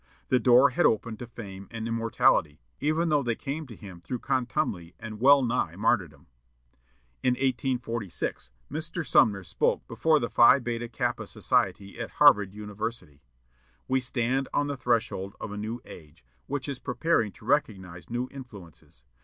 The 0.29 0.39
door 0.39 0.71
had 0.71 0.87
opened 0.87 1.19
to 1.19 1.27
fame 1.27 1.67
and 1.69 1.87
immortality, 1.87 2.59
even 2.79 3.09
though 3.09 3.21
they 3.21 3.35
came 3.35 3.67
to 3.67 3.75
him 3.75 4.01
through 4.01 4.17
contumely 4.17 4.95
and 4.99 5.19
well 5.21 5.43
nigh 5.43 5.75
martyrdom. 5.75 6.25
In 7.21 7.33
1846, 7.33 8.49
Mr. 8.71 9.05
Sumner 9.05 9.43
spoke 9.43 9.87
before 9.87 10.19
the 10.19 10.31
Phi 10.31 10.57
Beta 10.57 10.89
Kappa 10.89 11.27
Society 11.27 11.99
of 11.99 12.13
Harvard 12.13 12.51
University: 12.55 13.21
"We 13.87 13.99
stand 13.99 14.49
on 14.55 14.65
the 14.65 14.75
threshold 14.75 15.35
of 15.39 15.51
a 15.51 15.57
new 15.57 15.81
age, 15.85 16.25
which 16.47 16.67
is 16.67 16.79
preparing 16.79 17.31
to 17.33 17.45
recognize 17.45 18.09
new 18.09 18.27
influences. 18.31 19.03